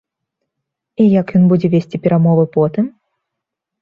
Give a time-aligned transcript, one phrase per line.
[1.03, 2.85] І як ён будзе весці перамовы потым?